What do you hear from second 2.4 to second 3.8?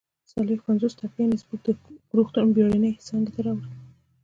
بېړنۍ څانګې ته راوړل